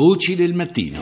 [0.00, 0.98] Voci del mattino.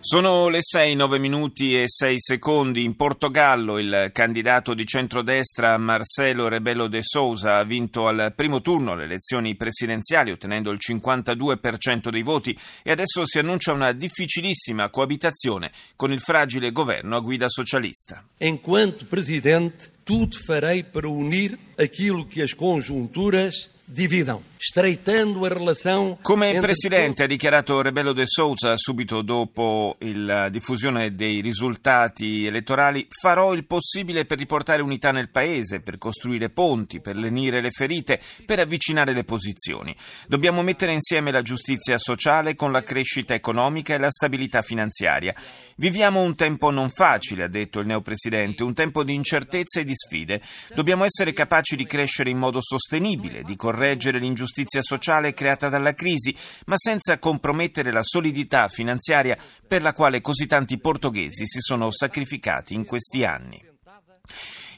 [0.00, 2.82] Sono le 6, 9 minuti e 6 secondi.
[2.82, 8.96] In Portogallo il candidato di centrodestra Marcelo Rebelo de Sousa ha vinto al primo turno
[8.96, 15.70] le elezioni presidenziali ottenendo il 52% dei voti e adesso si annuncia una difficilissima coabitazione
[15.94, 18.24] con il fragile governo a guida socialista.
[18.38, 26.60] Enquanto presidente, tudo farei para unir aquilo que as conjunturas dividam, streitando a relação Come
[26.60, 33.64] presidente, ha dichiarato Rebelo de Sousa subito dopo la diffusione dei risultati elettorali, farò il
[33.64, 39.14] possibile per riportare unità nel paese, per costruire ponti, per lenire le ferite, per avvicinare
[39.14, 39.96] le posizioni.
[40.26, 45.34] Dobbiamo mettere insieme la giustizia sociale con la crescita economica e la stabilità finanziaria.
[45.76, 49.94] Viviamo un tempo non facile, ha detto il neopresidente, un tempo di incertezze e di
[49.98, 50.40] sfide.
[50.74, 56.34] Dobbiamo essere capaci di crescere in modo sostenibile, di correggere l'ingiustizia sociale creata dalla crisi,
[56.66, 62.74] ma senza compromettere la solidità finanziaria per la quale così tanti portoghesi si sono sacrificati
[62.74, 63.60] in questi anni.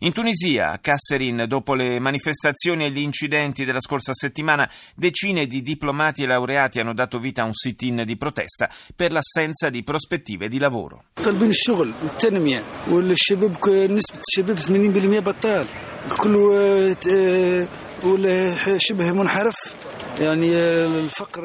[0.02, 5.60] In Tunisia, a Kasserin, dopo le manifestazioni e gli incidenti della scorsa settimana, decine di
[5.60, 10.48] diplomati e laureati hanno dato vita a un sit-in di protesta per l'assenza di prospettive
[10.48, 11.09] di lavoro.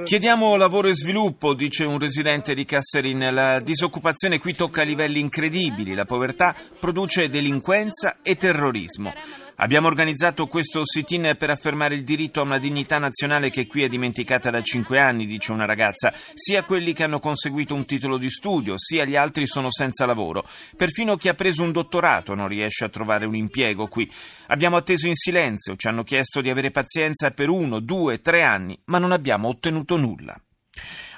[0.05, 3.29] Chiediamo lavoro e sviluppo, dice un residente di Kasserin.
[3.31, 9.13] La disoccupazione qui tocca livelli incredibili, la povertà produce delinquenza e terrorismo.
[9.57, 13.87] Abbiamo organizzato questo sit-in per affermare il diritto a una dignità nazionale che qui è
[13.87, 16.13] dimenticata da cinque anni, dice una ragazza.
[16.33, 20.45] Sia quelli che hanno conseguito un titolo di studio, sia gli altri sono senza lavoro.
[20.75, 24.11] Perfino chi ha preso un dottorato non riesce a trovare un impiego qui.
[24.47, 28.77] Abbiamo atteso in silenzio, ci hanno chiesto di avere pazienza per uno, due, tre anni,
[28.85, 30.37] ma non abbiamo ottenuto nulla.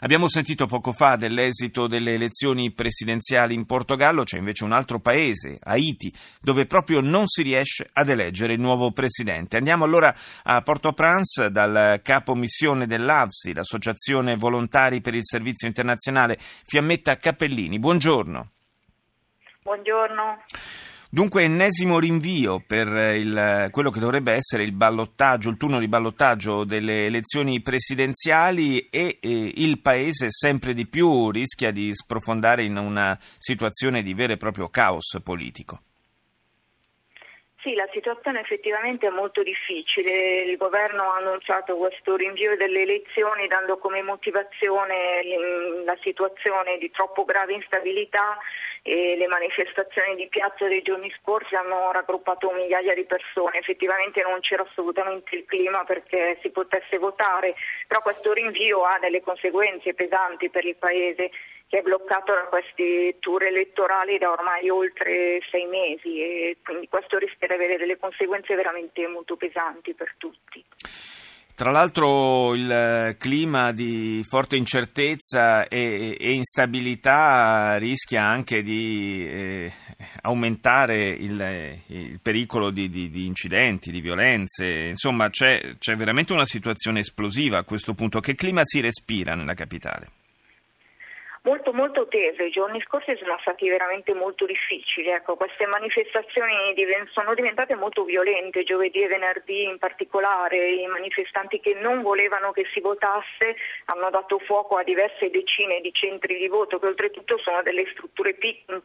[0.02, 5.58] Abbiamo sentito poco fa dell'esito delle elezioni presidenziali in Portogallo, c'è invece un altro paese,
[5.64, 9.58] Haiti, dove proprio non si riesce ad eleggere il nuovo presidente.
[9.58, 17.18] Andiamo allora a Port-au-Prince dal capo missione dell'AVSI, l'Associazione Volontari per il Servizio Internazionale, Fiammetta
[17.18, 17.80] Cappellini.
[17.80, 18.52] Buongiorno.
[19.64, 20.44] Buongiorno.
[21.10, 26.66] Dunque, ennesimo rinvio per il, quello che dovrebbe essere il ballottaggio, il turno di ballottaggio
[26.66, 33.18] delle elezioni presidenziali e, e il Paese sempre di più rischia di sprofondare in una
[33.38, 35.82] situazione di vero e proprio caos politico.
[37.60, 40.42] Sì, la situazione effettivamente è molto difficile.
[40.42, 47.26] Il governo ha annunciato questo rinvio delle elezioni dando come motivazione la situazione di troppo
[47.26, 48.38] grave instabilità
[48.84, 53.58] e le manifestazioni di piazza dei giorni scorsi hanno raggruppato migliaia di persone.
[53.58, 57.56] Effettivamente non c'era assolutamente il clima perché si potesse votare,
[57.88, 61.32] però questo rinvio ha delle conseguenze pesanti per il Paese
[61.68, 67.18] che è bloccato da questi tour elettorali da ormai oltre sei mesi e quindi questo
[67.18, 70.64] rischia di avere delle conseguenze veramente molto pesanti per tutti.
[71.58, 79.74] Tra l'altro il clima di forte incertezza e, e instabilità rischia anche di eh,
[80.22, 84.68] aumentare il, il pericolo di, di, di, incidenti, di violenze.
[84.68, 88.20] Insomma, c'è, c'è veramente una situazione esplosiva a questo punto.
[88.20, 90.27] Che clima si respira nella capitale?
[91.48, 96.76] Molto molto tese, i giorni scorsi sono stati veramente molto difficili, ecco, queste manifestazioni
[97.14, 102.66] sono diventate molto violente, giovedì e venerdì in particolare, i manifestanti che non volevano che
[102.74, 107.62] si votasse hanno dato fuoco a diverse decine di centri di voto che oltretutto sono
[107.64, 108.36] delle strutture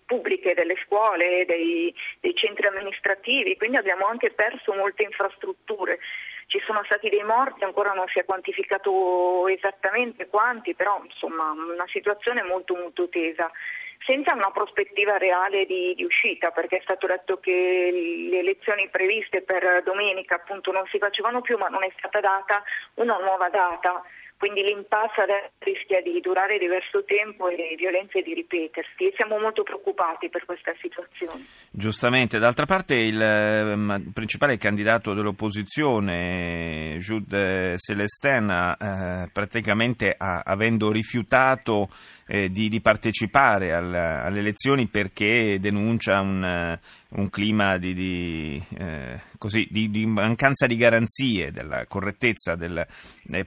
[0.06, 5.99] pubbliche, delle scuole, dei, dei centri amministrativi, quindi abbiamo anche perso molte infrastrutture.
[6.92, 12.75] Stati dei morti, ancora non si è quantificato esattamente quanti, però insomma una situazione molto
[12.75, 13.50] molto tesa.
[14.04, 19.41] Senza una prospettiva reale di, di, uscita, perché è stato detto che le elezioni previste
[19.41, 22.62] per domenica appunto non si facevano più, ma non è stata data
[22.97, 24.02] una nuova data
[24.42, 25.22] quindi l'impasse
[25.60, 30.44] rischia di durare diverso tempo e le violenze di ripetersi e siamo molto preoccupati per
[30.44, 31.44] questa situazione.
[31.70, 41.88] Giustamente, d'altra parte il eh, principale candidato dell'opposizione, Jude Celestin, eh, praticamente ha, avendo rifiutato
[42.26, 46.78] eh, di, di, partecipare al, alle elezioni perché denuncia un,
[47.11, 52.87] un clima di, di, eh, così, di, mancanza di garanzie della correttezza del,
[53.22, 53.46] del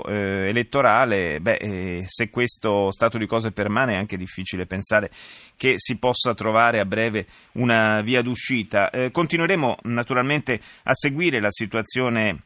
[0.00, 5.10] eh, elettorale, beh, eh, se questo stato di cose permane è anche difficile pensare
[5.56, 8.88] che si possa trovare a breve una via d'uscita.
[8.90, 12.42] Eh, continueremo naturalmente a seguire la situazione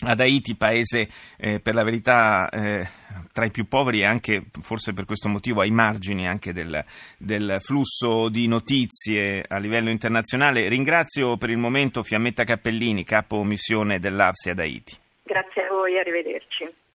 [0.00, 2.86] ad Haiti, paese eh, per la verità eh,
[3.32, 6.84] tra i più poveri e anche forse per questo motivo ai margini anche del,
[7.16, 10.68] del, flusso di notizie a livello internazionale.
[10.68, 14.96] Ringrazio per il momento Fiammetta Cappellini, capo missione dell'APSI ad Haiti.
[15.28, 16.64] Grazie a voi, arrivederci.